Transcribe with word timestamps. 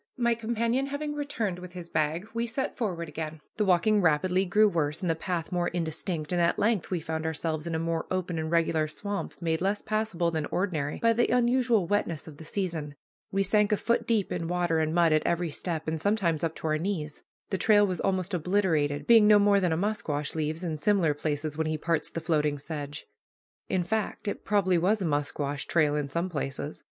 My 0.17 0.33
companion 0.33 0.87
having 0.87 1.13
returned 1.13 1.59
with 1.59 1.73
his 1.73 1.87
bag, 1.91 2.27
we 2.33 2.47
set 2.47 2.75
forward 2.75 3.07
again. 3.07 3.39
The 3.57 3.65
walking 3.65 4.01
rapidly 4.01 4.45
grew 4.45 4.67
worse 4.67 5.01
and 5.01 5.07
the 5.11 5.13
path 5.13 5.51
more 5.51 5.67
indistinct, 5.67 6.31
and 6.31 6.41
at 6.41 6.57
length 6.57 6.89
we 6.89 6.99
found 6.99 7.23
ourselves 7.23 7.67
in 7.67 7.75
a 7.75 7.77
more 7.77 8.07
open 8.09 8.39
and 8.39 8.49
regular 8.49 8.87
swamp 8.87 9.39
made 9.43 9.61
less 9.61 9.83
passable 9.83 10.31
than 10.31 10.47
ordinary 10.47 10.97
by 10.97 11.13
the 11.13 11.27
unusual 11.29 11.85
wetness 11.85 12.27
of 12.27 12.37
the 12.37 12.43
season. 12.43 12.95
We 13.31 13.43
sank 13.43 13.71
a 13.71 13.77
foot 13.77 14.07
deep 14.07 14.31
in 14.31 14.47
water 14.47 14.79
and 14.79 14.91
mud 14.95 15.13
at 15.13 15.21
every 15.23 15.51
step, 15.51 15.87
and 15.87 16.01
sometimes 16.01 16.43
up 16.43 16.55
to 16.55 16.65
our 16.67 16.79
knees. 16.79 17.21
The 17.51 17.59
trail 17.59 17.85
was 17.85 18.01
almost 18.01 18.33
obliterated, 18.33 19.05
being 19.05 19.27
no 19.27 19.37
more 19.37 19.59
than 19.59 19.71
a 19.71 19.77
musquash 19.77 20.33
leaves 20.33 20.63
in 20.63 20.77
similar 20.79 21.13
places 21.13 21.59
when 21.59 21.67
he 21.67 21.77
parts 21.77 22.09
the 22.09 22.21
floating 22.21 22.57
sedge. 22.57 23.05
In 23.69 23.83
fact, 23.83 24.27
it 24.27 24.45
probably 24.45 24.79
was 24.79 24.99
a 25.03 25.05
musquash 25.05 25.67
trail 25.67 25.95
in 25.95 26.09
some 26.09 26.27
places. 26.27 26.81